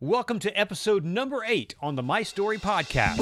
[0.00, 3.16] Welcome to episode number eight on the My Story podcast.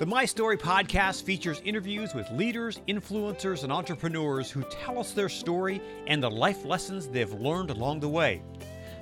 [0.00, 5.28] The My Story podcast features interviews with leaders, influencers, and entrepreneurs who tell us their
[5.28, 8.42] story and the life lessons they've learned along the way.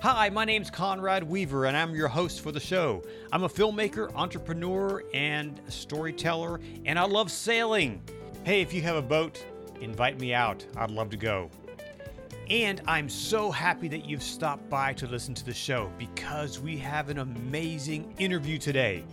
[0.02, 3.02] Hi, my name's Conrad Weaver, and I'm your host for the show.
[3.32, 8.02] I'm a filmmaker, entrepreneur, and storyteller, and I love sailing.
[8.44, 9.42] Hey, if you have a boat,
[9.80, 10.64] invite me out.
[10.76, 11.50] I'd love to go.
[12.50, 16.78] And I'm so happy that you've stopped by to listen to the show because we
[16.78, 19.04] have an amazing interview today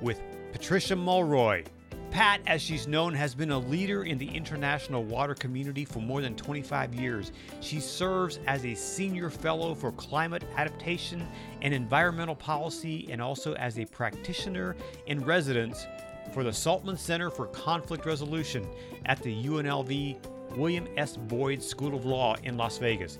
[0.00, 0.20] with
[0.52, 1.64] Patricia Mulroy.
[2.10, 6.22] Pat, as she's known, has been a leader in the international water community for more
[6.22, 7.32] than 25 years.
[7.60, 11.26] She serves as a senior fellow for climate adaptation
[11.60, 14.74] and environmental policy and also as a practitioner
[15.06, 15.86] in residence
[16.32, 18.66] for the Saltman Center for Conflict Resolution
[19.06, 21.16] at the UNLV William S.
[21.16, 23.18] Boyd School of Law in Las Vegas.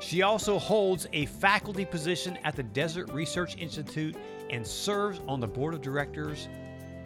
[0.00, 4.16] She also holds a faculty position at the Desert Research Institute
[4.50, 6.48] and serves on the board of directors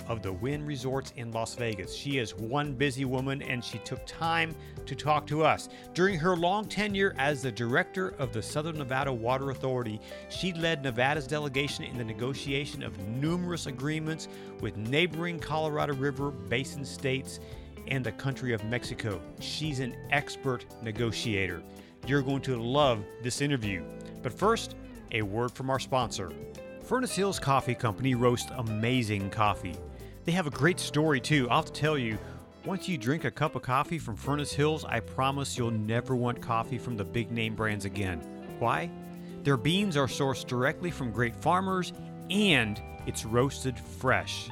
[0.08, 1.94] of the Wynn Resorts in Las Vegas.
[1.94, 4.54] She is one busy woman and she took time
[4.86, 5.68] to talk to us.
[5.94, 10.82] During her long tenure as the director of the Southern Nevada Water Authority, she led
[10.82, 14.28] Nevada's delegation in the negotiation of numerous agreements
[14.60, 17.40] with neighboring Colorado River basin states
[17.88, 19.20] and the country of Mexico.
[19.40, 21.62] She's an expert negotiator.
[22.06, 23.84] You're going to love this interview.
[24.22, 24.76] But first,
[25.12, 26.32] a word from our sponsor.
[26.84, 29.76] Furnace Hills Coffee Company roasts amazing coffee.
[30.24, 31.48] They have a great story too.
[31.50, 32.16] I'll have to tell you,
[32.64, 36.40] once you drink a cup of coffee from Furnace Hills, I promise you'll never want
[36.40, 38.20] coffee from the big name brands again.
[38.60, 38.88] Why?
[39.42, 41.92] Their beans are sourced directly from great farmers
[42.30, 44.48] and it's roasted fresh.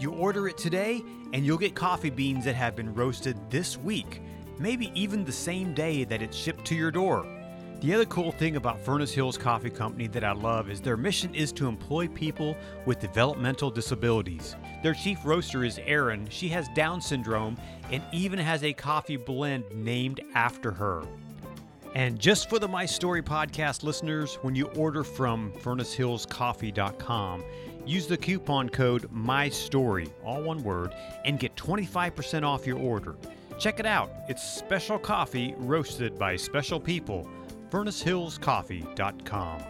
[0.00, 1.02] You order it today
[1.34, 4.22] and you'll get coffee beans that have been roasted this week,
[4.58, 7.26] maybe even the same day that it's shipped to your door.
[7.80, 11.32] The other cool thing about Furnace Hills Coffee Company that I love is their mission
[11.32, 12.56] is to employ people
[12.86, 14.56] with developmental disabilities.
[14.82, 16.26] Their chief roaster is Erin.
[16.28, 17.56] She has Down syndrome
[17.92, 21.04] and even has a coffee blend named after her.
[21.94, 27.44] And just for the My Story podcast listeners, when you order from furnacehillscoffee.com,
[27.86, 33.14] use the coupon code MyStory, all one word, and get 25% off your order.
[33.60, 34.10] Check it out.
[34.28, 37.28] It's special coffee roasted by special people
[37.70, 39.62] furnacehillscoffee.com.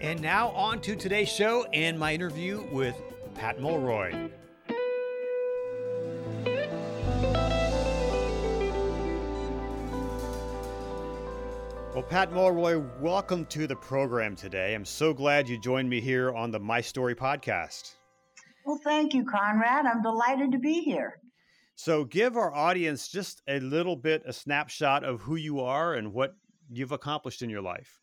[0.00, 3.00] And now on to today's show and my interview with
[3.34, 4.30] Pat Mulroy.
[11.94, 14.74] Well, Pat Mulroy, welcome to the program today.
[14.74, 17.94] I'm so glad you joined me here on the My Story podcast.
[18.64, 19.86] Well, thank you, Conrad.
[19.86, 21.21] I'm delighted to be here.
[21.84, 26.12] So, give our audience just a little bit a snapshot of who you are and
[26.12, 26.36] what
[26.70, 27.98] you've accomplished in your life.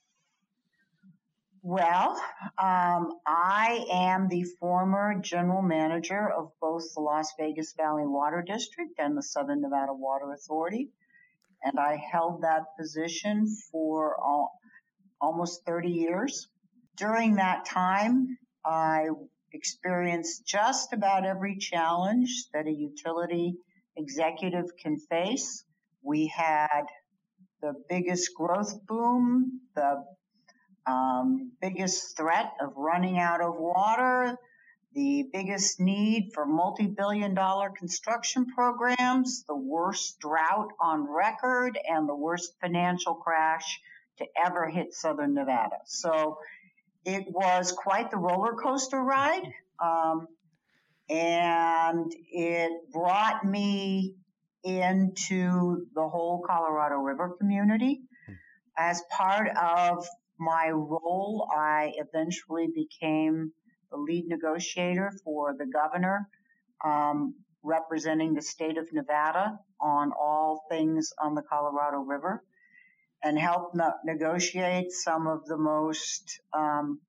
[1.62, 2.22] Well,
[2.62, 8.92] um, I am the former general manager of both the Las Vegas Valley Water District
[9.00, 10.90] and the Southern Nevada Water Authority.
[11.64, 14.60] And I held that position for all,
[15.22, 16.50] almost 30 years.
[16.98, 19.08] During that time, I
[19.54, 23.56] experienced just about every challenge that a utility
[24.00, 25.64] executive can face.
[26.02, 26.84] We had
[27.62, 30.04] the biggest growth boom, the
[30.88, 34.38] um, biggest threat of running out of water,
[34.94, 42.10] the biggest need for multi billion dollar construction programs, the worst drought on record, and
[42.10, 43.80] the worst financial crash
[44.18, 45.78] to ever hit Southern Nevada.
[45.86, 46.40] So
[47.06, 49.44] it was quite the roller coaster ride.
[49.82, 50.28] Um,
[51.10, 54.16] and it brought me
[54.64, 58.02] into the whole Colorado River community.
[58.78, 60.06] As part of
[60.40, 63.52] my role, I eventually became
[63.92, 66.30] the lead negotiator for the governor,
[66.86, 72.44] um, representing the state of Nevada on all things on the Colorado River,
[73.24, 77.00] and helped ne- negotiate some of the most um,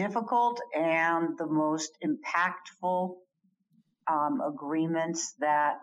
[0.00, 3.16] difficult and the most impactful
[4.10, 5.74] um, agreements that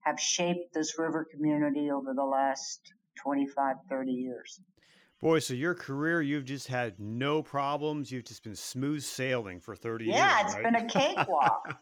[0.00, 2.80] have shaped this river community over the last
[3.22, 4.60] 25, 30 years.
[5.20, 8.10] Boy, so your career, you've just had no problems.
[8.10, 10.18] You've just been smooth sailing for 30 yeah, years.
[10.18, 10.64] Yeah, it's right?
[10.64, 11.78] been a cakewalk.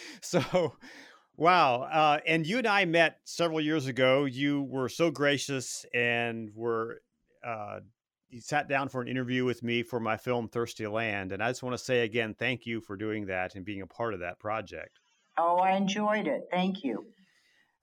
[0.22, 0.72] so,
[1.36, 1.82] wow.
[1.82, 4.24] Uh, and you and I met several years ago.
[4.24, 7.02] You were so gracious and were
[7.44, 7.80] uh,
[8.30, 11.32] you sat down for an interview with me for my film Thirsty Land.
[11.32, 13.86] And I just want to say again, thank you for doing that and being a
[13.86, 14.98] part of that project.
[15.38, 16.42] Oh, I enjoyed it.
[16.50, 17.06] Thank you.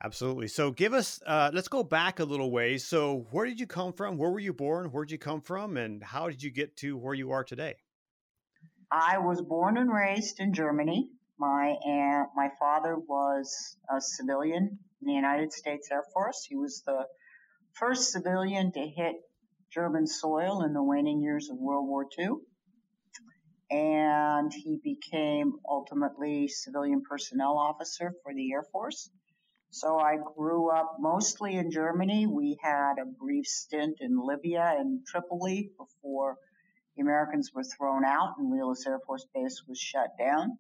[0.04, 0.48] Absolutely.
[0.48, 2.86] So give us, uh, let's go back a little ways.
[2.86, 4.18] So where did you come from?
[4.18, 4.92] Where were you born?
[4.92, 5.78] Where did you come from?
[5.78, 7.76] And how did you get to where you are today?
[8.92, 11.10] I was born and raised in Germany.
[11.40, 16.46] My aunt, my father was a civilian in the United States Air Force.
[16.48, 17.06] He was the
[17.74, 19.16] first civilian to hit
[19.76, 22.30] German soil in the waning years of World War II.
[23.70, 29.10] And he became ultimately civilian personnel officer for the Air Force.
[29.72, 32.26] So I grew up mostly in Germany.
[32.26, 36.38] We had a brief stint in Libya and Tripoli before
[36.96, 40.58] the Americans were thrown out and Wheelus Air Force Base was shut down.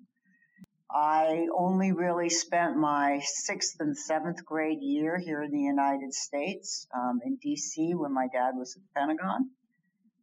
[0.95, 6.87] I only really spent my sixth and seventh grade year here in the United States,
[6.95, 9.49] um, in DC when my dad was at the Pentagon.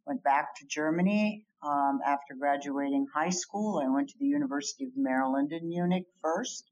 [0.07, 3.83] Went back to Germany um, after graduating high school.
[3.85, 6.71] I went to the University of Maryland in Munich first.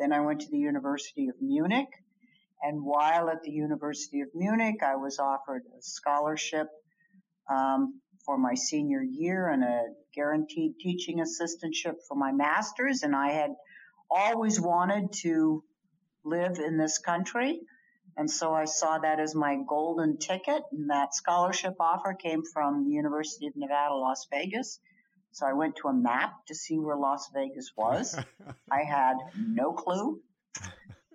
[0.00, 1.90] Then I went to the University of Munich.
[2.60, 6.66] And while at the University of Munich, I was offered a scholarship
[7.48, 9.84] um, for my senior year and a
[10.14, 13.02] guaranteed teaching assistantship for my master's.
[13.02, 13.54] And I had
[14.10, 15.62] always wanted to
[16.24, 17.60] live in this country.
[18.16, 20.62] And so I saw that as my golden ticket.
[20.72, 24.80] And that scholarship offer came from the University of Nevada, Las Vegas.
[25.32, 28.16] So I went to a map to see where Las Vegas was.
[28.70, 30.20] I had no clue.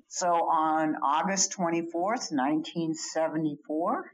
[0.08, 4.14] So on August 24th, 1974,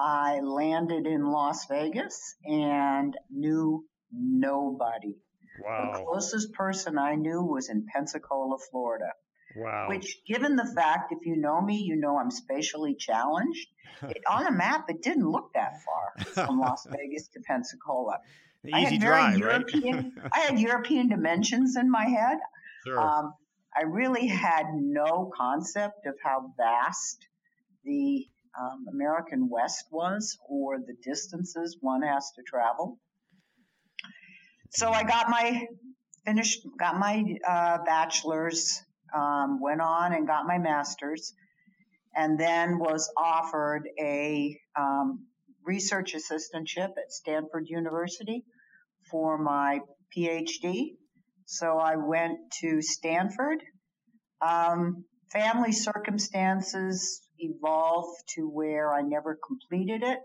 [0.00, 5.16] I landed in Las Vegas and knew nobody.
[5.62, 5.92] Wow.
[5.92, 9.12] The closest person I knew was in Pensacola, Florida.
[9.56, 9.88] Wow.
[9.88, 13.68] Which, given the fact, if you know me, you know I'm spatially challenged.
[14.02, 18.16] It, on a map, it didn't look that far from Las Vegas to Pensacola.
[18.64, 20.12] Easy I had drive, very European.
[20.32, 22.38] I had European dimensions in my head.
[22.86, 22.98] Sure.
[22.98, 23.34] Um,
[23.76, 27.26] I really had no concept of how vast
[27.84, 28.26] the
[28.58, 32.98] um, American West was or the distances one has to travel.
[34.70, 35.66] So I got my
[36.24, 38.82] finished, got my uh, bachelor's,
[39.14, 41.32] um, went on and got my master's,
[42.14, 45.26] and then was offered a um,
[45.64, 48.44] research assistantship at Stanford University
[49.10, 49.80] for my
[50.16, 50.96] PhD.
[51.46, 53.62] So I went to Stanford.
[54.40, 60.20] Um, family circumstances evolved to where I never completed it.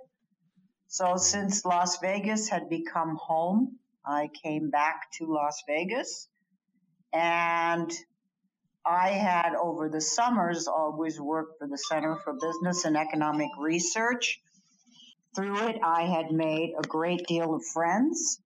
[0.88, 6.28] So since Las Vegas had become home, I came back to Las Vegas
[7.12, 7.92] and
[8.86, 14.40] I had over the summers always worked for the Center for Business and Economic Research.
[15.36, 18.40] Through it, I had made a great deal of friends.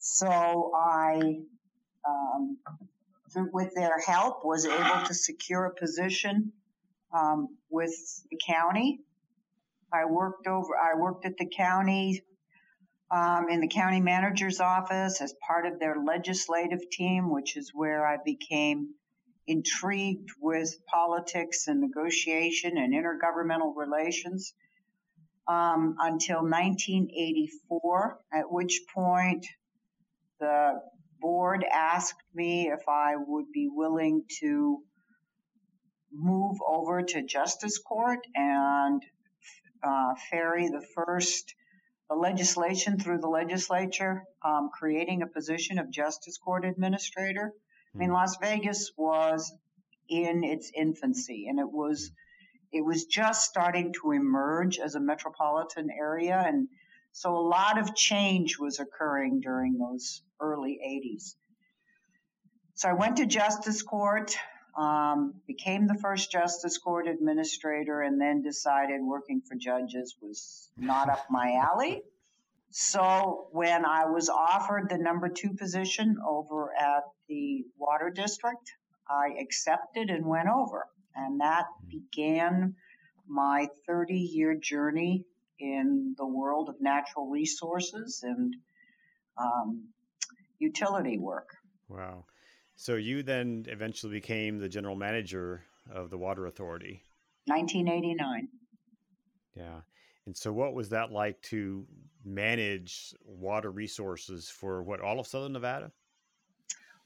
[0.00, 1.38] So I,
[2.06, 2.58] um,
[3.32, 6.52] through, with their help, was able to secure a position
[7.14, 7.94] um, with
[8.30, 9.00] the county.
[9.92, 10.76] I worked over.
[10.76, 12.24] I worked at the county
[13.10, 18.06] um, in the county manager's office as part of their legislative team, which is where
[18.06, 18.94] I became
[19.46, 24.54] intrigued with politics and negotiation and intergovernmental relations
[25.46, 29.46] um, until 1984, at which point
[30.40, 30.80] the
[31.20, 34.82] board asked me if I would be willing to
[36.14, 39.02] move over to justice court and
[39.82, 41.54] uh, ferry the first
[42.10, 47.52] the legislation through the legislature, um, creating a position of justice court administrator.
[47.94, 49.52] I mean, Las Vegas was
[50.08, 52.10] in its infancy, and it was
[52.72, 56.68] it was just starting to emerge as a metropolitan area, and
[57.12, 61.36] so a lot of change was occurring during those early 80s.
[62.74, 64.36] So I went to justice court,
[64.76, 71.08] um, became the first justice court administrator, and then decided working for judges was not
[71.08, 72.02] up my alley.
[72.70, 78.72] So when I was offered the number two position over at the water district,
[79.08, 80.86] I accepted and went over.
[81.14, 82.74] And that began
[83.28, 85.24] my 30 year journey
[85.60, 88.54] in the world of natural resources and
[89.38, 89.88] um,
[90.58, 91.48] utility work.
[91.88, 92.24] Wow.
[92.76, 97.02] So you then eventually became the general manager of the water authority.
[97.46, 98.48] 1989.
[99.54, 99.80] Yeah.
[100.26, 101.86] And so what was that like to
[102.24, 105.92] manage water resources for what all of southern Nevada?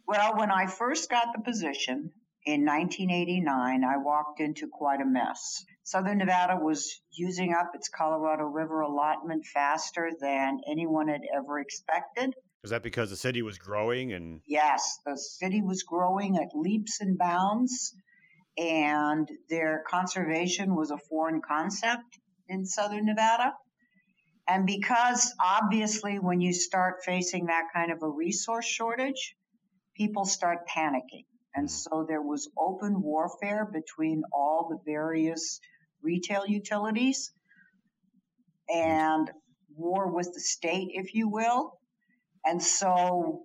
[0.06, 2.12] Well, when I first got the position
[2.46, 5.64] in 1989, I walked into quite a mess.
[5.82, 12.34] Southern Nevada was using up its Colorado River allotment faster than anyone had ever expected.
[12.64, 14.40] Is that because the city was growing and?
[14.46, 17.94] Yes, the city was growing at leaps and bounds,
[18.56, 23.52] and their conservation was a foreign concept in southern Nevada.
[24.48, 29.36] And because obviously, when you start facing that kind of a resource shortage,
[29.94, 31.26] people start panicking.
[31.54, 31.94] And mm-hmm.
[31.94, 35.60] so there was open warfare between all the various
[36.02, 37.32] retail utilities
[38.68, 39.30] and
[39.76, 41.77] war with the state, if you will.
[42.48, 43.42] And so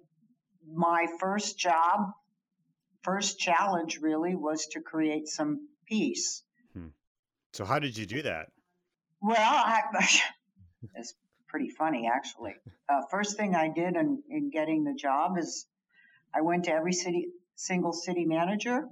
[0.65, 2.11] my first job,
[3.01, 6.41] first challenge really was to create some peace.
[6.73, 6.87] Hmm.
[7.51, 8.47] So how did you do that?
[9.21, 9.81] Well, I,
[10.95, 11.13] it's
[11.49, 12.55] pretty funny actually.
[12.87, 15.67] Uh, first thing I did in, in getting the job is
[16.33, 18.87] I went to every city, single city manager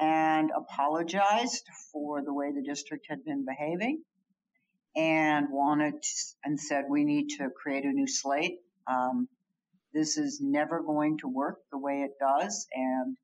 [0.00, 4.02] and apologized for the way the district had been behaving
[4.96, 5.94] and wanted
[6.42, 8.60] and said we need to create a new slate.
[8.86, 9.28] Um,
[9.92, 13.16] this is never going to work the way it does, and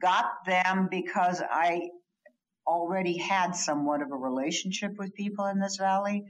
[0.00, 1.90] got them because I
[2.66, 6.24] already had somewhat of a relationship with people in this valley.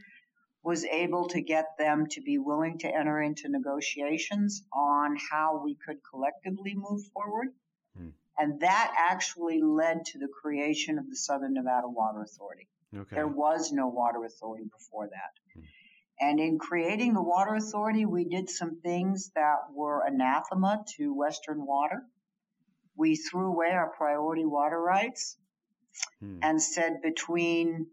[0.62, 5.76] Was able to get them to be willing to enter into negotiations on how we
[5.86, 7.48] could collectively move forward.
[7.94, 8.08] Hmm.
[8.38, 12.66] And that actually led to the creation of the Southern Nevada Water Authority.
[12.96, 13.14] Okay.
[13.14, 15.32] There was no water authority before that.
[15.52, 15.66] Hmm.
[16.20, 21.66] And in creating the water authority, we did some things that were anathema to Western
[21.66, 22.02] water.
[22.96, 25.36] We threw away our priority water rights
[26.20, 26.38] hmm.
[26.42, 27.86] and said between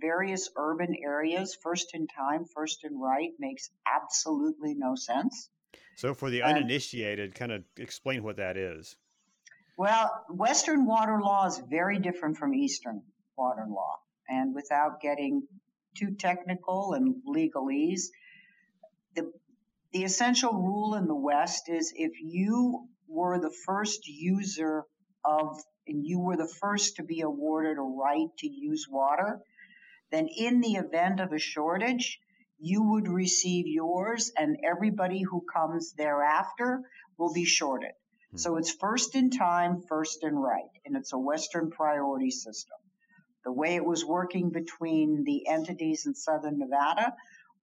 [0.00, 5.48] various urban areas, first in time, first in right makes absolutely no sense.
[5.96, 8.96] So, for the uninitiated, kind of explain what that is.
[9.76, 13.02] Well, Western water law is very different from Eastern
[13.36, 13.96] water law
[14.28, 15.46] and without getting
[15.98, 18.08] too technical and legalese,
[19.14, 19.32] the,
[19.92, 24.84] the essential rule in the West is if you were the first user
[25.24, 29.40] of, and you were the first to be awarded a right to use water,
[30.10, 32.20] then in the event of a shortage,
[32.58, 36.82] you would receive yours and everybody who comes thereafter
[37.16, 37.92] will be shorted.
[38.32, 38.36] Hmm.
[38.36, 42.78] So it's first in time, first in right, and it's a Western priority system.
[43.44, 47.14] The way it was working between the entities in southern Nevada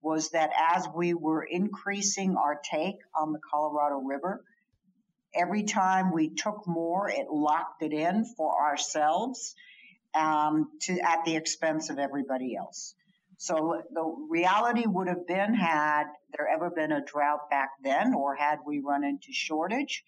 [0.02, 4.44] was that as we were increasing our take on the Colorado River,
[5.34, 9.54] every time we took more, it locked it in for ourselves
[10.14, 12.94] um, to at the expense of everybody else.
[13.38, 16.04] So the reality would have been had
[16.36, 20.04] there ever been a drought back then, or had we run into shortage,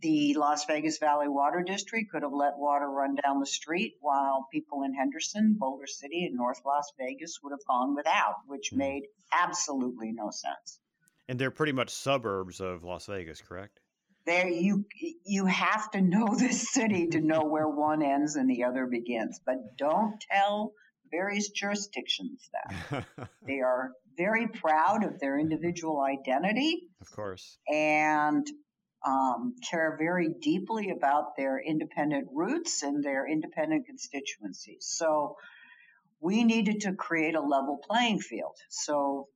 [0.00, 4.46] the Las Vegas Valley Water District could have let water run down the street while
[4.52, 8.78] people in Henderson, Boulder City, and North Las Vegas would have gone without, which mm.
[8.78, 10.80] made absolutely no sense.
[11.28, 13.80] And they're pretty much suburbs of Las Vegas, correct?
[14.26, 14.84] There, you
[15.24, 19.40] you have to know this city to know where one ends and the other begins.
[19.44, 20.72] But don't tell
[21.10, 23.04] various jurisdictions that
[23.46, 26.88] they are very proud of their individual identity.
[27.00, 27.58] Of course.
[27.72, 28.46] And
[29.06, 34.86] um, care very deeply about their independent roots and their independent constituencies.
[34.88, 35.36] So
[36.20, 38.56] we needed to create a level playing field.
[38.68, 39.28] So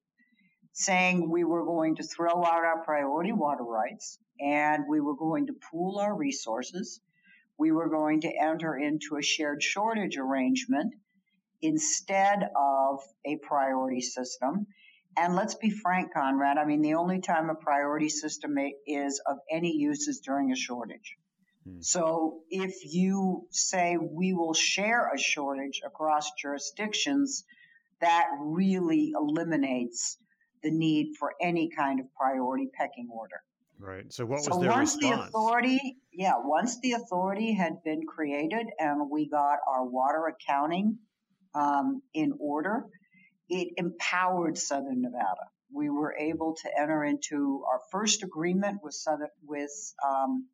[0.73, 5.47] saying we were going to throw out our priority water rights and we were going
[5.47, 7.01] to pool our resources.
[7.59, 10.95] We were going to enter into a shared shortage arrangement
[11.63, 14.67] instead of a priority system
[15.17, 16.59] and let's be frank, Conrad.
[16.59, 20.57] I mean, the only time a priority system is of any use is during a
[20.57, 21.17] shortage.
[21.67, 21.81] Hmm.
[21.81, 27.45] So if you say we will share a shortage across jurisdictions,
[28.01, 30.17] that really eliminates
[30.63, 33.43] the need for any kind of priority pecking order.
[33.79, 34.13] Right.
[34.13, 35.23] So what was so their once response?
[35.23, 40.99] the authority, yeah, once the authority had been created and we got our water accounting
[41.55, 42.85] um, in order,
[43.51, 45.51] it empowered Southern Nevada.
[45.73, 49.71] We were able to enter into our first agreement with Southern, with
[50.09, 50.47] um,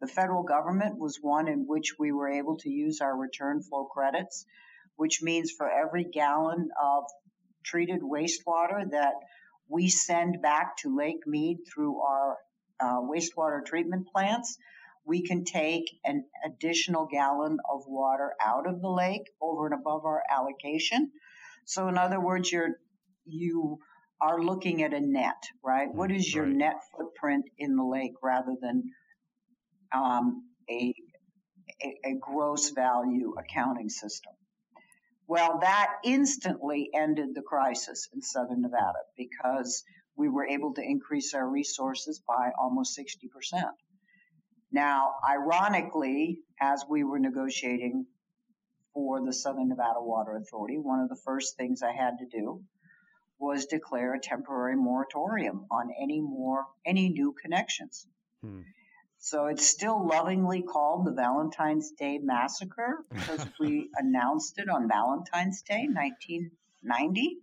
[0.00, 3.84] the federal government was one in which we were able to use our return flow
[3.84, 4.44] credits,
[4.96, 7.04] which means for every gallon of
[7.64, 9.14] treated wastewater that
[9.68, 12.36] we send back to Lake Mead through our
[12.80, 14.58] uh, wastewater treatment plants,
[15.04, 20.04] we can take an additional gallon of water out of the lake over and above
[20.04, 21.10] our allocation.
[21.64, 22.76] So in other words, you're
[23.24, 23.78] you
[24.20, 25.88] are looking at a net, right?
[25.92, 26.54] What mm, your right.
[26.54, 28.84] net footprint in the lake rather than
[29.92, 30.94] um, a,
[31.82, 34.32] a, a gross value accounting system?
[35.26, 39.82] Well, that instantly ended the crisis in Southern Nevada because
[40.16, 43.62] we were able to increase our resources by almost 60%.
[44.70, 48.06] Now, ironically, as we were negotiating
[48.94, 52.62] for the Southern Nevada Water Authority, one of the first things I had to do
[53.38, 58.06] was declare a temporary moratorium on any more any new connections.
[58.40, 58.60] Hmm.
[59.18, 65.62] So it's still lovingly called the Valentine's Day Massacre because we announced it on Valentine's
[65.62, 67.38] Day, 1990,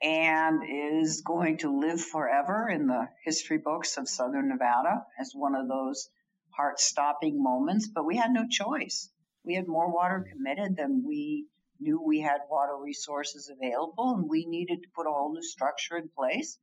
[0.00, 5.54] and is going to live forever in the history books of Southern Nevada as one
[5.54, 6.08] of those
[6.50, 7.88] heart stopping moments.
[7.88, 9.10] But we had no choice.
[9.46, 11.46] We had more water committed than we
[11.78, 15.96] knew we had water resources available, and we needed to put a whole new structure
[15.96, 16.58] in place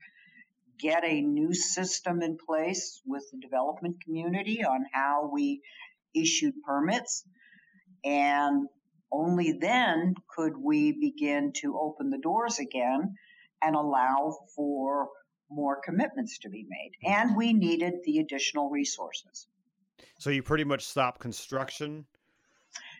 [0.79, 5.61] get a new system in place with the development community on how we
[6.13, 7.23] issued permits.
[8.03, 8.67] And
[9.11, 13.15] only then could we begin to open the doors again
[13.61, 15.09] and allow for
[15.49, 16.91] more commitments to be made.
[17.05, 19.47] And we needed the additional resources.
[20.19, 22.05] So you pretty much stopped construction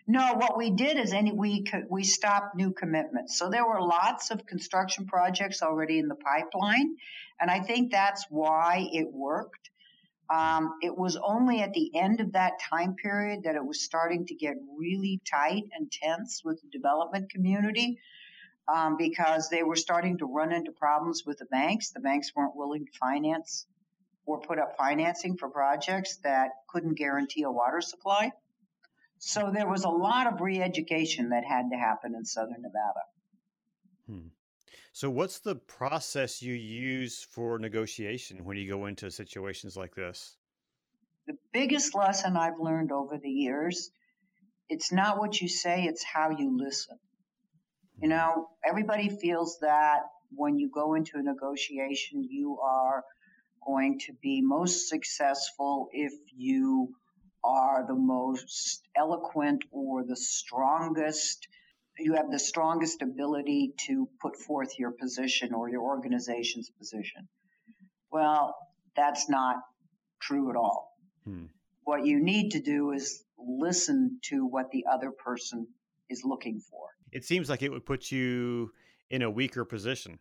[0.06, 3.38] no, what we did is any we we stopped new commitments.
[3.38, 6.96] So there were lots of construction projects already in the pipeline,
[7.40, 9.70] and I think that's why it worked.
[10.28, 14.26] Um, it was only at the end of that time period that it was starting
[14.26, 17.98] to get really tight and tense with the development community
[18.68, 21.90] um, because they were starting to run into problems with the banks.
[21.90, 23.66] The banks weren't willing to finance
[24.26, 28.32] or put up financing for projects that couldn't guarantee a water supply.
[29.26, 33.04] So there was a lot of re-education that had to happen in Southern Nevada.
[34.06, 34.28] Hmm.
[34.92, 40.36] So what's the process you use for negotiation when you go into situations like this?
[41.26, 43.90] The biggest lesson I've learned over the years,
[44.68, 46.98] it's not what you say, it's how you listen.
[48.02, 48.16] You hmm.
[48.16, 50.00] know, everybody feels that
[50.32, 53.02] when you go into a negotiation, you are
[53.66, 56.94] going to be most successful if you
[57.44, 61.46] are the most eloquent or the strongest
[61.98, 67.28] you have the strongest ability to put forth your position or your organization's position.
[68.10, 68.56] Well,
[68.96, 69.56] that's not
[70.20, 70.96] true at all.
[71.24, 71.44] Hmm.
[71.84, 75.68] What you need to do is listen to what the other person
[76.10, 76.88] is looking for.
[77.12, 78.72] It seems like it would put you
[79.10, 80.18] in a weaker position.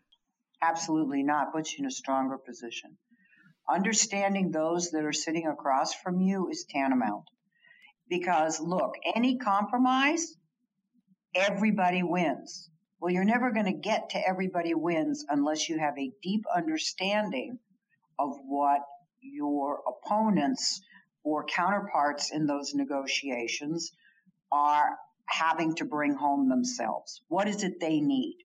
[0.61, 1.53] Absolutely not.
[1.53, 2.97] Puts you in a stronger position
[3.69, 7.25] understanding those that are sitting across from you is tantamount.
[8.09, 10.35] Because look, any compromise,
[11.35, 12.69] everybody wins.
[12.99, 17.59] Well, you're never going to get to everybody wins unless you have a deep understanding
[18.19, 18.81] of what
[19.21, 20.81] your opponents
[21.23, 23.91] or counterparts in those negotiations
[24.51, 27.21] are having to bring home themselves.
[27.27, 28.37] What is it they need?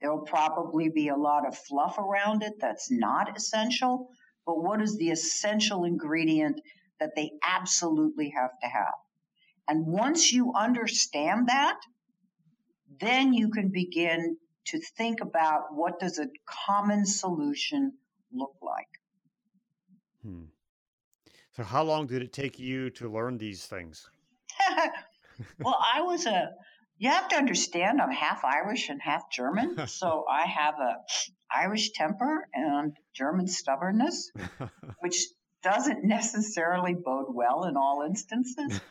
[0.00, 4.10] There will probably be a lot of fluff around it that's not essential,
[4.46, 6.60] but what is the essential ingredient
[7.00, 8.94] that they absolutely have to have?
[9.68, 11.76] And once you understand that,
[13.00, 16.28] then you can begin to think about what does a
[16.66, 17.92] common solution
[18.32, 18.88] look like.
[20.22, 20.44] Hmm.
[21.56, 24.08] So how long did it take you to learn these things?
[25.60, 26.50] well, I was a
[26.98, 30.96] you have to understand I'm half Irish and half German, so I have a
[31.56, 34.30] Irish temper and German stubbornness,
[35.00, 35.26] which
[35.62, 38.80] doesn't necessarily bode well in all instances.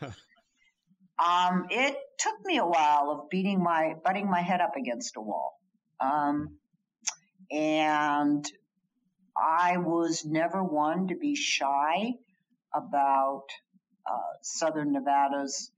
[1.18, 5.22] Um, it took me a while of beating my butting my head up against a
[5.22, 5.58] wall,
[5.98, 6.58] um,
[7.50, 8.44] and
[9.34, 12.12] I was never one to be shy
[12.74, 13.44] about
[14.06, 15.72] uh, Southern Nevada's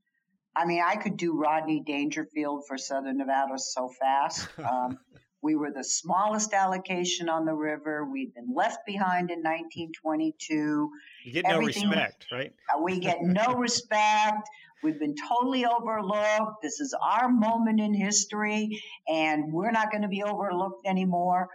[0.59, 4.49] I mean, I could do Rodney Dangerfield for Southern Nevada so fast.
[4.59, 4.99] Um,
[5.43, 8.05] we were the smallest allocation on the river.
[8.05, 10.91] We'd been left behind in 1922.
[11.25, 12.53] You get Everything, no respect, right?
[12.75, 14.49] Uh, we get no respect.
[14.83, 16.63] We've been totally overlooked.
[16.63, 21.49] This is our moment in history, and we're not going to be overlooked anymore.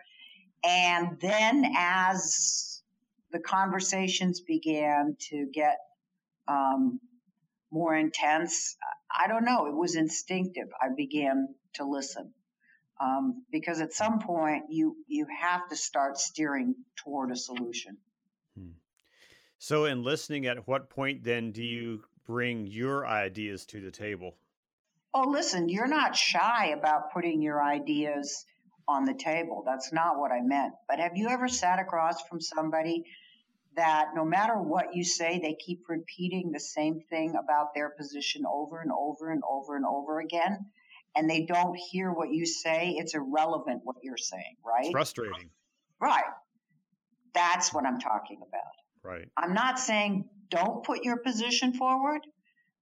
[0.64, 2.82] And then, as
[3.32, 5.78] the conversations began to get
[6.48, 7.00] um,
[7.72, 8.78] more intense.
[9.12, 9.66] I don't know.
[9.66, 10.68] It was instinctive.
[10.80, 12.34] I began to listen
[13.00, 17.98] um, because at some point you you have to start steering toward a solution.
[18.58, 18.72] Hmm.
[19.58, 24.36] So, in listening, at what point then do you bring your ideas to the table?
[25.14, 28.46] Oh, listen, you're not shy about putting your ideas
[28.88, 29.64] on the table.
[29.66, 30.74] That's not what I meant.
[30.90, 33.06] But have you ever sat across from somebody
[33.76, 38.44] that no matter what you say, they keep repeating the same thing about their position
[38.46, 40.66] over and over and over and over again.
[41.16, 42.96] And they don't hear what you say.
[42.98, 44.86] It's irrelevant what you're saying, right?
[44.86, 45.50] It's frustrating.
[46.00, 46.24] Right.
[47.34, 48.74] That's what I'm talking about.
[49.04, 49.28] Right.
[49.38, 52.22] I'm not saying don't put your position forward.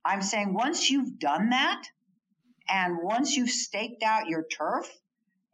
[0.04, 1.84] I'm saying once you've done that
[2.70, 4.89] and once you've staked out your turf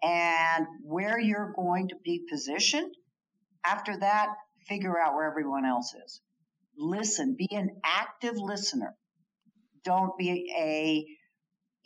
[0.03, 2.93] and where you're going to be positioned,
[3.65, 4.29] after that,
[4.67, 6.21] figure out where everyone else is.
[6.77, 8.95] Listen, be an active listener.
[9.83, 11.05] Don't be a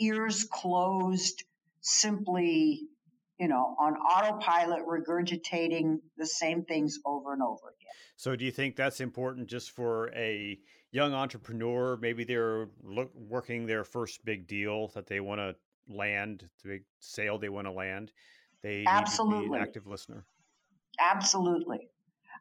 [0.01, 1.43] ears closed,
[1.81, 2.87] simply,
[3.39, 7.93] you know, on autopilot regurgitating the same things over and over again.
[8.15, 10.59] So, do you think that's important just for a
[10.91, 11.97] young entrepreneur?
[11.97, 15.55] Maybe they're look, working their first big deal that they want to
[15.93, 18.11] land, the big sale they want to land.
[18.61, 20.25] They absolutely need to be an active listener.
[20.99, 21.89] Absolutely.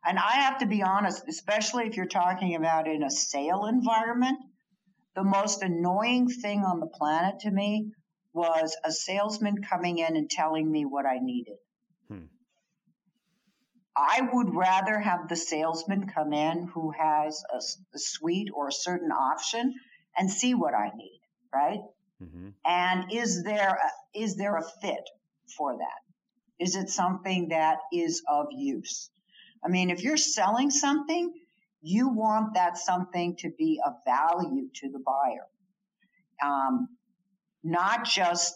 [0.07, 4.38] And I have to be honest, especially if you're talking about in a sale environment,
[5.14, 7.92] the most annoying thing on the planet to me
[8.33, 11.57] was a salesman coming in and telling me what I needed.
[12.09, 12.27] Hmm.
[13.96, 18.73] I would rather have the salesman come in who has a, a, suite or a
[18.73, 19.75] certain option
[20.16, 21.20] and see what I need,
[21.53, 21.81] right?
[22.23, 22.49] Mm-hmm.
[22.64, 25.03] And is there a, is there a fit
[25.57, 26.64] for that?
[26.64, 29.11] Is it something that is of use?
[29.64, 31.33] I mean, if you're selling something,
[31.83, 35.47] you want that something to be of value to the buyer.
[36.45, 36.88] Um,
[37.62, 38.55] not just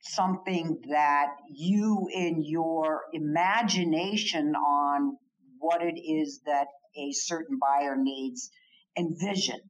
[0.00, 5.16] something that you in your imagination on
[5.58, 8.50] what it is that a certain buyer needs
[8.96, 9.60] envision.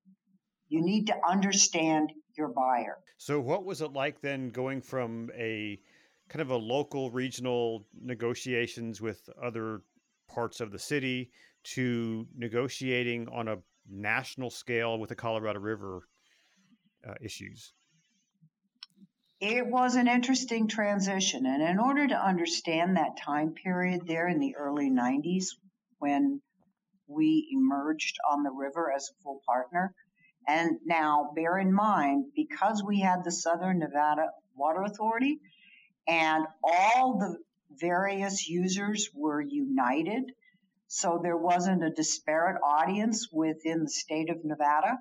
[0.69, 2.99] You need to understand your buyer.
[3.19, 5.81] So what was it like then going from a
[6.29, 9.83] kind of a local regional negotiations with other
[10.29, 11.31] parts of the city
[11.75, 13.57] to negotiating on a
[13.89, 16.03] national scale with the Colorado River
[17.09, 17.73] uh, issues?
[19.41, 21.45] It was an interesting transition.
[21.47, 25.49] And in order to understand that time period there in the early 90s
[25.99, 26.41] when
[27.07, 29.95] we emerged on the river as a full partner,
[30.49, 35.41] and now bear in mind, because we had the Southern Nevada Water Authority
[36.07, 37.37] and all the
[37.79, 40.33] various users were united,
[40.89, 44.99] so there wasn't a disparate audience within the state of Nevada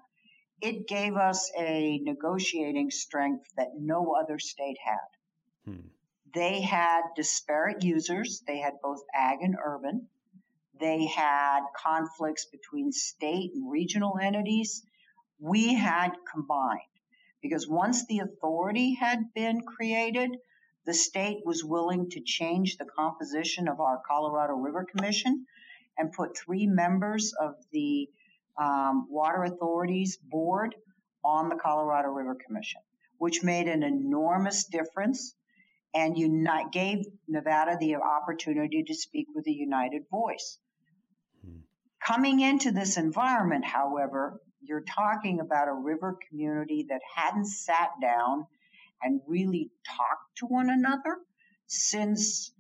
[0.62, 5.72] it gave us a negotiating strength that no other state had.
[5.72, 5.88] Hmm.
[6.34, 8.42] They had disparate users.
[8.48, 10.08] They had both ag and urban.
[10.80, 14.84] They had conflicts between state and regional entities.
[15.40, 16.82] We had combined
[17.42, 20.32] because once the authority had been created,
[20.86, 25.46] the state was willing to change the composition of our Colorado River Commission
[25.98, 28.08] and put three members of the
[28.60, 30.76] um, Water Authority's board
[31.24, 32.82] on the Colorado River Commission,
[33.18, 35.36] which made an enormous difference
[35.94, 40.60] and unite, gave Nevada the opportunity to speak with a united voice.
[41.44, 41.60] Hmm.
[42.06, 48.46] Coming into this environment, however, you're talking about a river community that hadn't sat down
[49.02, 51.18] and really talked to one another
[51.68, 52.52] since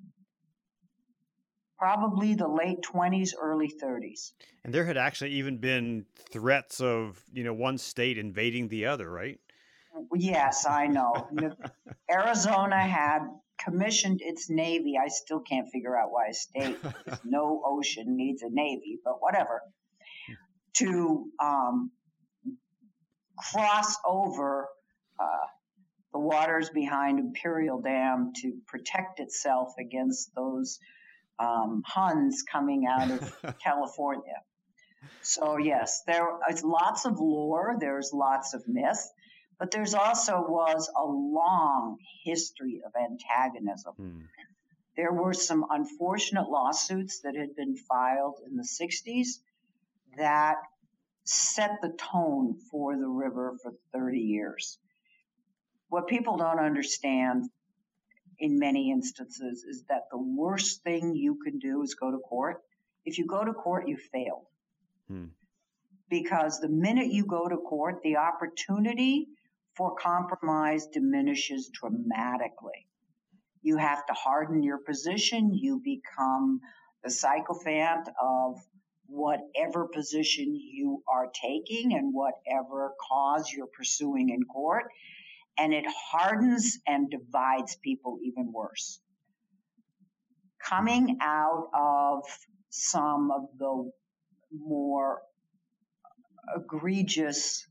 [1.85, 4.31] probably the late 20s, early 30s.
[4.63, 9.07] And there had actually even been threats of, you know, one state invading the other,
[9.07, 9.39] right?
[10.15, 11.27] Yes, I know.
[12.11, 13.19] Arizona had
[13.63, 14.95] commissioned its navy.
[14.99, 19.21] I still can't figure out why a state with no ocean needs a navy, but
[19.21, 19.61] whatever.
[20.77, 21.91] To um,
[23.51, 24.67] cross over
[25.19, 25.47] uh,
[26.13, 30.79] the waters behind Imperial Dam to protect itself against those
[31.39, 34.41] um, Huns coming out of California.
[35.21, 37.77] So yes, there is lots of lore.
[37.79, 39.11] There's lots of myth,
[39.59, 43.93] but there's also was a long history of antagonism.
[43.95, 44.19] Hmm.
[44.95, 49.39] There were some unfortunate lawsuits that had been filed in the 60s
[50.17, 50.57] that
[51.25, 54.77] set the tone for the river for 30 years.
[55.89, 57.49] What people don't understand
[58.39, 62.61] in many instances is that the worst thing you can do is go to court.
[63.05, 64.45] If you go to court, you failed.
[65.07, 65.25] Hmm.
[66.09, 69.27] Because the minute you go to court, the opportunity
[69.75, 72.87] for compromise diminishes dramatically.
[73.61, 75.53] You have to harden your position.
[75.53, 76.61] You become
[77.03, 78.59] the sycophant of
[79.07, 84.85] whatever position you are taking and whatever cause you're pursuing in court
[85.57, 88.99] and it hardens and divides people even worse.
[90.63, 92.23] Coming out of
[92.69, 93.91] some of the
[94.51, 95.21] more
[96.55, 97.67] egregious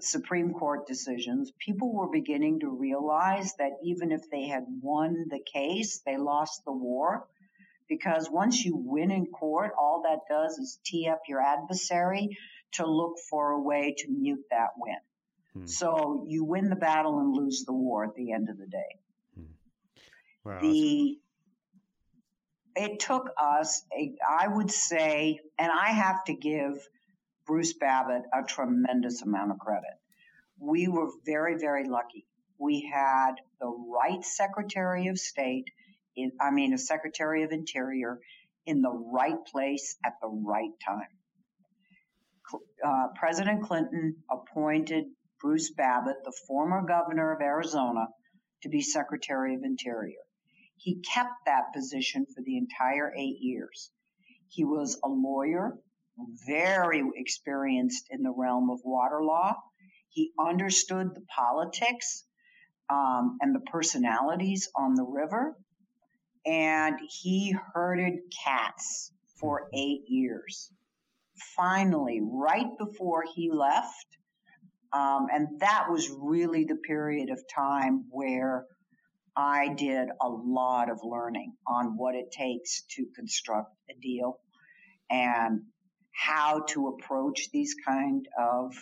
[0.00, 5.40] Supreme Court decisions, people were beginning to realize that even if they had won the
[5.52, 7.26] case, they lost the war
[7.88, 12.28] because once you win in court, all that does is tee up your adversary
[12.72, 14.96] to look for a way to mute that win.
[15.54, 15.66] Hmm.
[15.66, 18.98] So you win the battle and lose the war at the end of the day.
[19.34, 19.44] Hmm.
[20.44, 20.58] Wow.
[20.60, 21.18] The
[22.76, 26.88] it took us, a, I would say, and I have to give
[27.46, 29.90] Bruce Babbitt a tremendous amount of credit.
[30.58, 32.26] We were very, very lucky.
[32.58, 35.70] We had the right Secretary of State
[36.16, 38.20] in, I mean, a Secretary of Interior
[38.66, 41.08] in the right place at the right time.
[42.84, 45.06] Uh, President Clinton appointed
[45.40, 48.06] Bruce Babbitt, the former governor of Arizona,
[48.62, 50.20] to be Secretary of Interior.
[50.76, 53.90] He kept that position for the entire eight years.
[54.48, 55.78] He was a lawyer,
[56.46, 59.56] very experienced in the realm of water law.
[60.08, 62.24] He understood the politics
[62.88, 65.56] um, and the personalities on the river
[66.46, 70.70] and he herded cats for eight years.
[71.56, 74.06] Finally, right before he left,
[74.92, 78.66] um, and that was really the period of time where
[79.36, 84.40] I did a lot of learning on what it takes to construct a deal
[85.10, 85.62] and
[86.12, 88.74] how to approach these kind of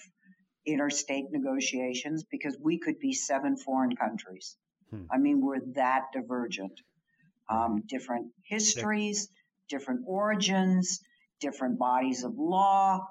[0.66, 4.56] interstate negotiations because we could be seven foreign countries.
[4.90, 5.04] Hmm.
[5.10, 6.80] I mean, we're that divergent
[7.48, 9.28] um, different histories,
[9.68, 11.00] different origins,
[11.40, 13.06] different bodies of law.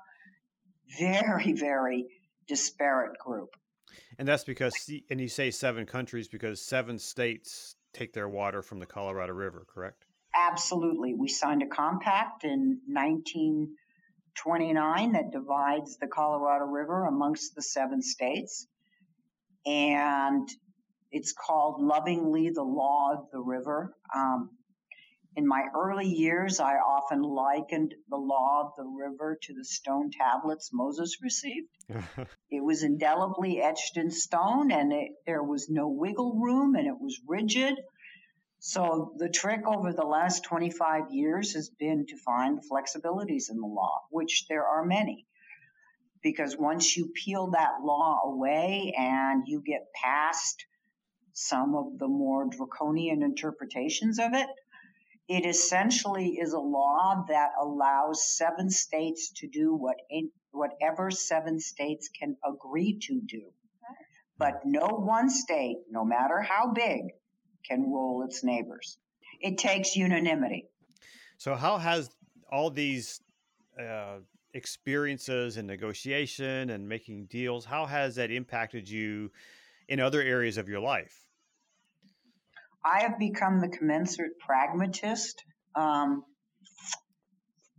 [1.00, 2.06] Very, very
[2.48, 3.56] disparate group.
[4.20, 4.74] And that's because,
[5.10, 9.66] and you say seven countries because seven states take their water from the Colorado River,
[9.74, 10.06] correct?
[10.36, 11.14] Absolutely.
[11.14, 18.68] We signed a compact in 1929 that divides the Colorado River amongst the seven states.
[19.66, 20.50] And
[21.12, 23.96] it's called Lovingly the Law of the River.
[24.16, 24.52] Um,
[25.38, 30.10] in my early years, I often likened the law of the river to the stone
[30.10, 31.70] tablets Moses received.
[32.50, 37.00] it was indelibly etched in stone, and it, there was no wiggle room, and it
[37.00, 37.76] was rigid.
[38.58, 43.60] So the trick over the last 25 years has been to find the flexibilities in
[43.60, 45.28] the law, which there are many.
[46.24, 50.66] Because once you peel that law away and you get past
[51.34, 54.48] some of the more draconian interpretations of it.
[55.28, 61.60] It essentially is a law that allows seven states to do what in, whatever seven
[61.60, 63.52] states can agree to do.
[64.38, 67.02] But no one state, no matter how big,
[67.68, 68.98] can rule its neighbors.
[69.42, 70.70] It takes unanimity.
[71.38, 72.10] So, how has
[72.52, 73.20] all these
[73.80, 74.20] uh,
[74.54, 79.32] experiences and negotiation and making deals, how has that impacted you
[79.88, 81.27] in other areas of your life?
[82.88, 85.44] I have become the commensurate pragmatist.
[85.76, 86.24] Um,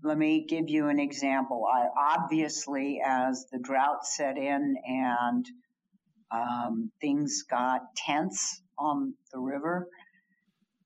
[0.04, 1.64] let me give you an example.
[1.66, 5.46] I obviously, as the drought set in and
[6.30, 9.88] um, things got tense on the river,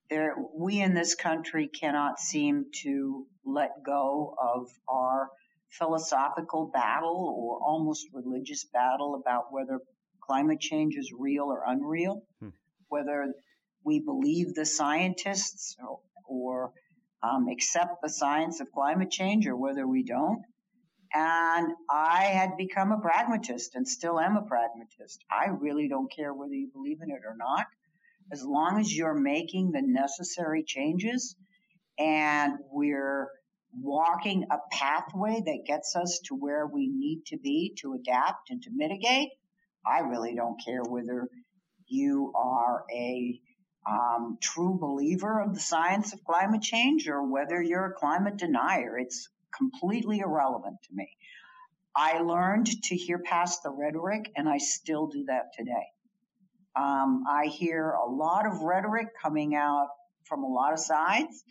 [0.08, 5.30] there, we in this country cannot seem to let go of our
[5.70, 9.80] philosophical battle or almost religious battle about whether
[10.22, 12.50] climate change is real or unreal, hmm.
[12.88, 13.32] whether
[13.84, 16.72] we believe the scientists or, or
[17.22, 20.42] um, accept the science of climate change or whether we don't.
[21.14, 25.22] And I had become a pragmatist and still am a pragmatist.
[25.30, 27.66] I really don't care whether you believe in it or not.
[28.32, 31.36] As long as you're making the necessary changes
[31.98, 33.28] and we're
[33.78, 38.62] walking a pathway that gets us to where we need to be to adapt and
[38.62, 39.30] to mitigate,
[39.86, 41.28] I really don't care whether
[41.88, 43.38] you are a
[43.86, 48.98] um, true believer of the science of climate change or whether you're a climate denier.
[48.98, 51.08] It's completely irrelevant to me.
[51.94, 55.92] I learned to hear past the rhetoric, and I still do that today.
[56.74, 59.88] Um, I hear a lot of rhetoric coming out
[60.24, 61.44] from a lot of sides,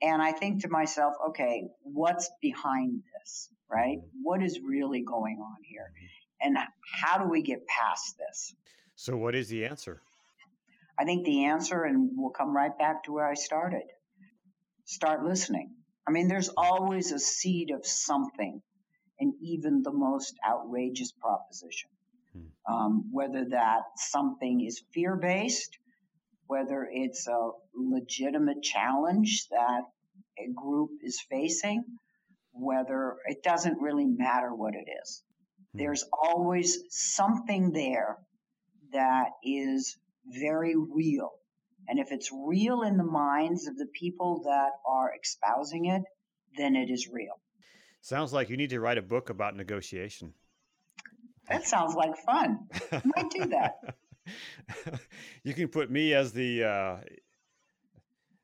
[0.00, 3.98] and I think to myself, okay, what's behind this, right?
[4.22, 5.92] What is really going on here?
[6.40, 6.56] And
[6.90, 8.54] how do we get past this?
[8.94, 10.00] So, what is the answer?
[10.98, 13.84] I think the answer, and we'll come right back to where I started
[14.88, 15.70] start listening.
[16.06, 18.62] I mean, there's always a seed of something
[19.18, 21.90] in even the most outrageous proposition.
[22.32, 22.72] Hmm.
[22.74, 25.76] Um, whether that something is fear based,
[26.46, 29.82] whether it's a legitimate challenge that
[30.38, 31.84] a group is facing,
[32.52, 35.22] whether it doesn't really matter what it is.
[35.72, 35.80] Hmm.
[35.80, 38.16] There's always something there
[38.92, 41.32] that is very real
[41.88, 46.02] And if it's real in the minds of the people that are espousing it,
[46.56, 47.40] then it is real.
[48.00, 50.34] Sounds like you need to write a book about negotiation.
[51.48, 52.68] That sounds like fun.
[52.92, 53.96] I might do that.
[55.42, 56.96] you can put me as the uh,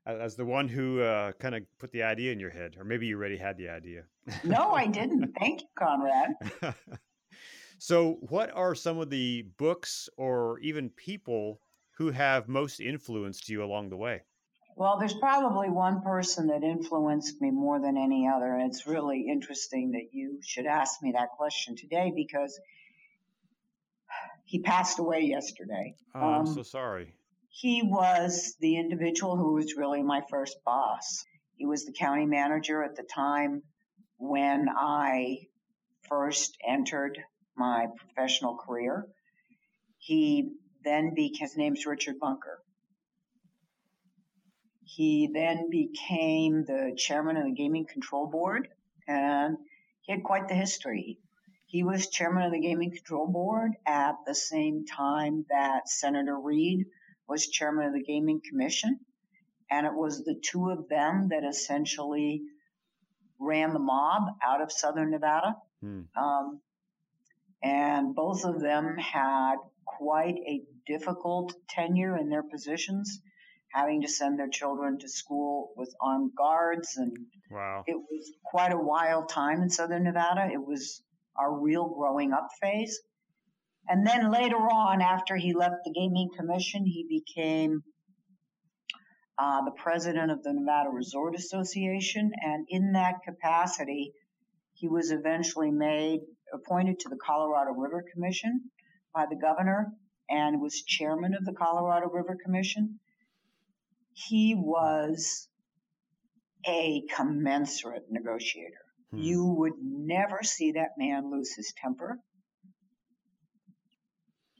[0.06, 3.06] as the one who uh, kind of put the idea in your head, or maybe
[3.06, 4.04] you already had the idea.
[4.44, 5.34] no, I didn't.
[5.38, 6.34] Thank you, Conrad.
[7.78, 11.60] so, what are some of the books or even people
[11.96, 14.22] who have most influenced you along the way?
[14.76, 18.54] Well, there's probably one person that influenced me more than any other.
[18.54, 22.58] And it's really interesting that you should ask me that question today because
[24.44, 25.94] he passed away yesterday.
[26.14, 27.14] Oh, I'm um, so sorry.
[27.48, 31.24] He was the individual who was really my first boss.
[31.54, 33.62] He was the county manager at the time
[34.16, 35.46] when I
[36.08, 37.18] first entered
[37.56, 39.06] my professional career.
[39.98, 40.50] He
[40.84, 42.62] then became, his name's Richard Bunker.
[44.84, 48.68] He then became the chairman of the Gaming Control Board,
[49.08, 49.56] and
[50.02, 51.18] he had quite the history.
[51.66, 56.86] He was chairman of the Gaming Control Board at the same time that Senator Reid
[57.26, 59.00] was chairman of the Gaming Commission.
[59.70, 62.42] And it was the two of them that essentially
[63.40, 65.56] ran the mob out of Southern Nevada.
[65.80, 66.02] Hmm.
[66.16, 66.60] Um,
[67.62, 73.20] and both of them had quite a difficult tenure in their positions,
[73.72, 76.96] having to send their children to school with armed guards.
[76.96, 77.16] And
[77.50, 77.84] wow.
[77.86, 80.48] it was quite a wild time in Southern Nevada.
[80.52, 81.02] It was
[81.36, 83.00] our real growing up phase.
[83.88, 87.82] And then later on, after he left the Gaming Commission, he became
[89.36, 92.30] uh, the president of the Nevada Resort Association.
[92.40, 94.12] And in that capacity,
[94.72, 96.20] he was eventually made
[96.52, 98.70] appointed to the Colorado River Commission
[99.12, 99.92] by the governor
[100.28, 103.00] and was chairman of the Colorado River Commission.
[104.12, 105.48] He was
[106.66, 108.84] a commensurate negotiator.
[109.10, 109.18] Hmm.
[109.18, 112.18] You would never see that man lose his temper.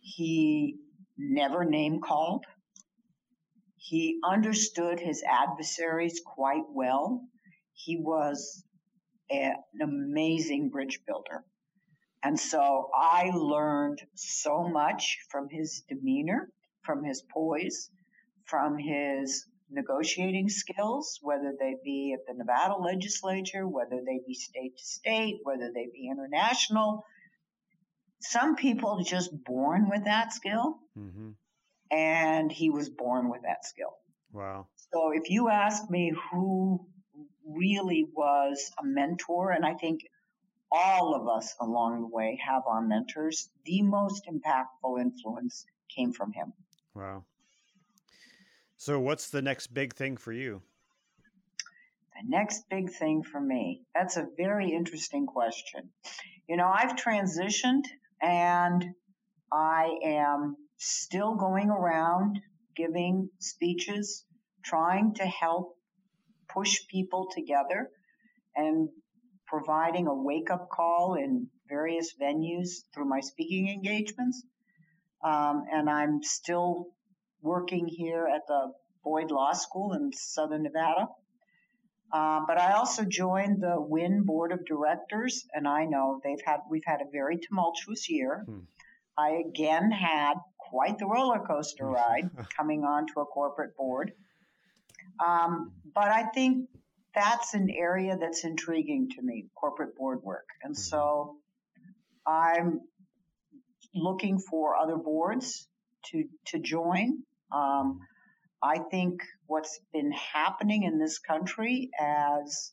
[0.00, 0.76] He
[1.16, 2.44] never name called.
[3.76, 7.22] He understood his adversaries quite well.
[7.74, 8.64] He was
[9.30, 11.44] a, an amazing bridge builder.
[12.24, 16.48] And so I learned so much from his demeanor,
[16.82, 17.90] from his poise,
[18.46, 24.78] from his negotiating skills, whether they be at the Nevada legislature, whether they be state
[24.78, 27.04] to state, whether they be international.
[28.20, 31.30] Some people are just born with that skill, mm-hmm.
[31.90, 33.92] and he was born with that skill.
[34.32, 34.68] Wow.
[34.92, 36.86] So if you ask me who
[37.46, 40.00] really was a mentor, and I think
[40.76, 46.32] all of us along the way have our mentors, the most impactful influence came from
[46.32, 46.52] him.
[46.94, 47.24] Wow.
[48.76, 50.62] So, what's the next big thing for you?
[52.20, 53.82] The next big thing for me?
[53.94, 55.90] That's a very interesting question.
[56.48, 57.84] You know, I've transitioned
[58.20, 58.84] and
[59.52, 62.40] I am still going around
[62.76, 64.24] giving speeches,
[64.64, 65.76] trying to help
[66.52, 67.90] push people together
[68.56, 68.88] and
[69.46, 74.42] providing a wake up call in various venues through my speaking engagements.
[75.22, 76.88] Um, and I'm still
[77.40, 81.08] working here at the Boyd Law School in Southern Nevada.
[82.12, 86.60] Uh, but I also joined the Wynn Board of Directors, and I know they've had
[86.70, 88.44] we've had a very tumultuous year.
[88.46, 88.60] Hmm.
[89.18, 94.12] I again had quite the roller coaster ride coming onto a corporate board.
[95.24, 96.68] Um, but I think
[97.14, 100.80] that's an area that's intriguing to me, corporate board work, and mm-hmm.
[100.80, 101.36] so
[102.26, 102.80] I'm
[103.94, 105.68] looking for other boards
[106.06, 107.22] to to join.
[107.52, 108.00] Um,
[108.62, 112.72] I think what's been happening in this country as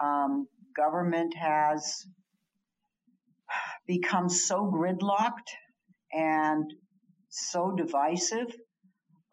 [0.00, 2.06] um, government has
[3.86, 5.50] become so gridlocked
[6.12, 6.72] and
[7.28, 8.54] so divisive,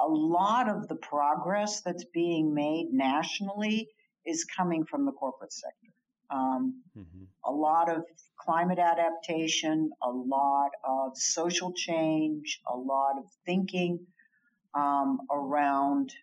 [0.01, 3.87] a lot of the progress that's being made nationally
[4.26, 5.88] is coming from the corporate sector.
[6.30, 7.23] Um, mm-hmm.
[7.46, 8.04] A lot of
[8.38, 14.00] climate adaptation, a lot of social change, a lot of thinking
[14.73, 16.13] um, around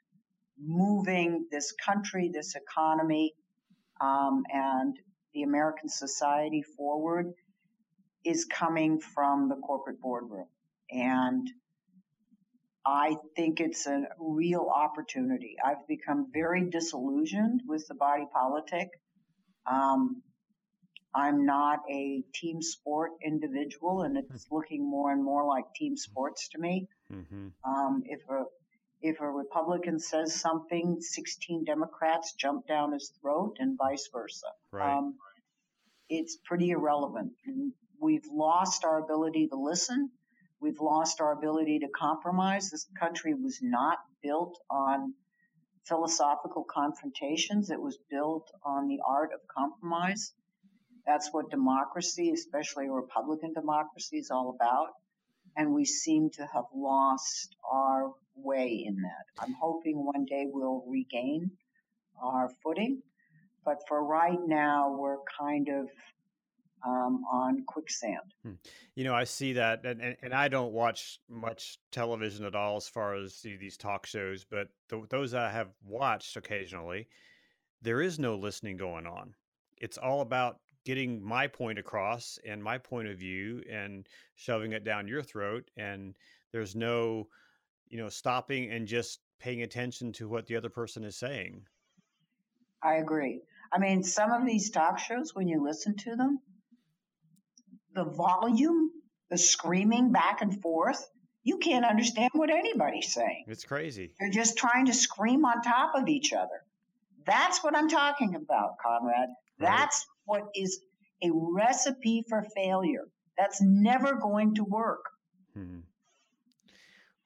[0.61, 3.35] moving this country, this economy,
[4.01, 4.97] um, and
[5.35, 7.33] the American society forward
[8.25, 10.47] is coming from the corporate boardroom.
[10.91, 11.49] And
[12.85, 15.57] I think it's a real opportunity.
[15.65, 18.89] I've become very disillusioned with the body politic.
[19.67, 20.23] Um,
[21.15, 26.49] I'm not a team sport individual, and it's looking more and more like team sports
[26.49, 26.89] to me.
[27.13, 27.49] Mm-hmm.
[27.65, 28.45] Um, if a
[29.03, 34.47] If a Republican says something, 16 Democrats jump down his throat and vice versa.
[34.71, 34.97] Right.
[34.97, 35.17] Um,
[36.09, 37.33] it's pretty irrelevant.
[38.01, 40.11] We've lost our ability to listen.
[40.63, 42.71] We've lost our ability to compromise.
[42.71, 45.15] This country was not built on
[45.89, 47.71] philosophical confrontations.
[47.71, 50.33] It was built on the art of compromise.
[51.05, 54.91] That's what democracy, especially Republican democracy, is all about.
[55.57, 59.43] And we seem to have lost our way in that.
[59.43, 61.51] I'm hoping one day we'll regain
[62.23, 63.03] our footing.
[63.65, 65.89] But for right now, we're kind of
[66.87, 68.35] um, on quicksand.
[68.43, 68.53] Hmm.
[68.95, 72.77] You know, I see that, and, and, and, I don't watch much television at all
[72.77, 77.09] as far as these talk shows, but th- those I have watched occasionally,
[77.83, 79.35] there is no listening going on.
[79.77, 84.85] It's all about getting my point across and my point of view and shoving it
[84.85, 85.71] down your throat.
[85.77, 86.17] And
[86.51, 87.29] there's no,
[87.89, 91.65] you know, stopping and just paying attention to what the other person is saying.
[92.83, 93.43] I agree.
[93.73, 96.41] I mean, some of these talk shows, when you listen to them,
[97.95, 98.91] the volume,
[99.31, 101.09] the screaming back and forth,
[101.45, 103.45] you can't understand what anybody's saying.
[103.49, 104.15] It's crazy.
[104.19, 106.65] They're just trying to scream on top of each other.
[107.27, 109.29] That's what I'm talking about, Conrad.
[109.29, 109.29] Right.
[109.59, 110.81] That's what is
[111.23, 113.09] a recipe for failure.
[113.39, 115.05] That's never going to work.
[115.55, 115.81] Hmm.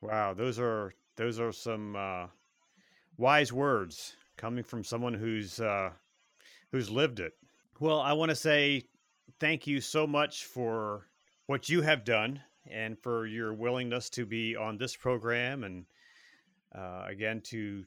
[0.01, 2.27] Wow, those are those are some uh,
[3.17, 5.91] wise words coming from someone who's uh,
[6.71, 7.33] who's lived it.
[7.81, 8.85] Well, I want to say
[9.41, 11.07] thank you so much for
[11.47, 15.85] what you have done and for your willingness to be on this program and
[16.75, 17.85] uh, again to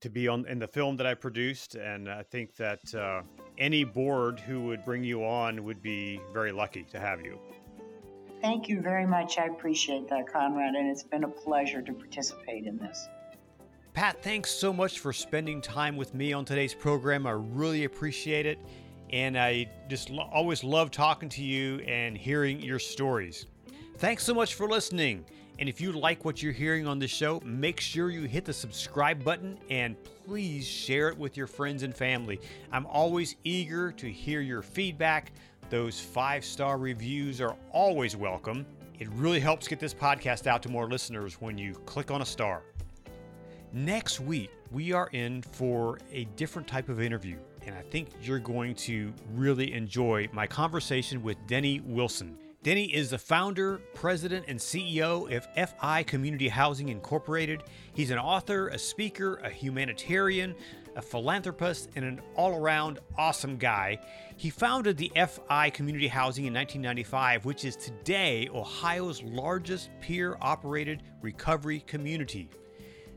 [0.00, 1.76] to be on in the film that I produced.
[1.76, 3.22] And I think that uh,
[3.56, 7.38] any board who would bring you on would be very lucky to have you.
[8.40, 9.38] Thank you very much.
[9.38, 13.08] I appreciate that, Conrad, and it's been a pleasure to participate in this.
[13.94, 17.24] Pat, thanks so much for spending time with me on today's program.
[17.26, 18.58] I really appreciate it.
[19.12, 23.46] And I just lo- always love talking to you and hearing your stories.
[23.98, 25.24] Thanks so much for listening.
[25.58, 28.52] And if you like what you're hearing on the show, make sure you hit the
[28.52, 29.96] subscribe button and
[30.26, 32.40] please share it with your friends and family.
[32.72, 35.32] I'm always eager to hear your feedback.
[35.68, 38.66] Those five star reviews are always welcome.
[38.98, 42.26] It really helps get this podcast out to more listeners when you click on a
[42.26, 42.62] star.
[43.72, 47.36] Next week, we are in for a different type of interview
[47.66, 52.38] and I think you're going to really enjoy my conversation with Denny Wilson.
[52.62, 57.64] Denny is the founder, president, and CEO of FI Community Housing Incorporated.
[57.92, 60.54] He's an author, a speaker, a humanitarian,
[60.94, 63.98] a philanthropist, and an all around awesome guy.
[64.36, 71.02] He founded the FI Community Housing in 1995, which is today Ohio's largest peer operated
[71.20, 72.48] recovery community.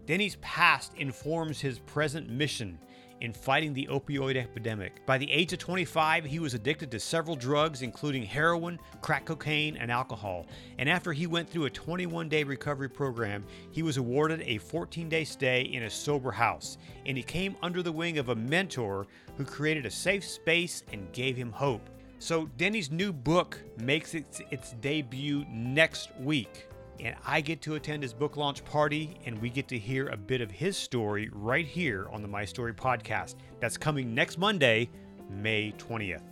[0.07, 2.79] Denny's past informs his present mission
[3.25, 5.03] in fighting the opioid epidemic.
[5.07, 9.75] By the age of 25, he was addicted to several drugs, including heroin, crack cocaine,
[9.77, 10.45] and alcohol.
[10.77, 15.09] And after he went through a 21 day recovery program, he was awarded a 14
[15.09, 16.77] day stay in a sober house.
[17.07, 19.07] And he came under the wing of a mentor
[19.37, 21.89] who created a safe space and gave him hope.
[22.19, 26.67] So, Denny's new book makes its, its debut next week
[26.99, 30.17] and I get to attend his book launch party, and we get to hear a
[30.17, 33.35] bit of his story right here on the My Story podcast.
[33.59, 34.89] That's coming next Monday,
[35.29, 36.23] May 20th.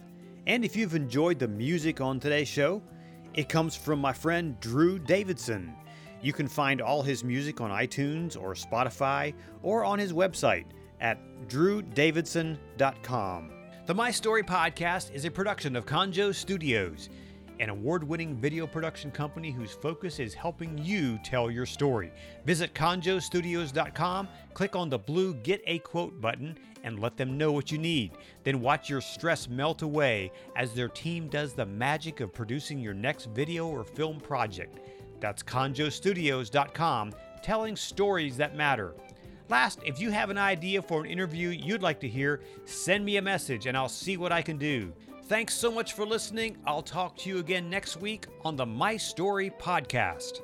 [0.47, 2.82] And if you've enjoyed the music on today's show,
[3.34, 5.74] it comes from my friend Drew Davidson.
[6.22, 10.66] You can find all his music on iTunes or Spotify or on his website
[11.01, 13.51] at drewdavidson.com.
[13.86, 17.09] The My Story podcast is a production of Conjo Studios
[17.60, 22.12] an award winning video production company whose focus is helping you tell your story.
[22.45, 27.72] Visit conjostudios.com, click on the blue Get a Quote button, and let them know what
[27.72, 28.12] you need.
[28.43, 32.93] Then watch your stress melt away as their team does the magic of producing your
[32.93, 34.80] next video or film project.
[35.20, 38.93] That's conjostudios.com, telling stories that matter.
[39.49, 43.18] Last, if you have an idea for an interview you'd like to hear, send me
[43.18, 44.91] a message and I'll see what I can do.
[45.34, 46.58] Thanks so much for listening.
[46.64, 50.42] I'll talk to you again next week on the My Story Podcast.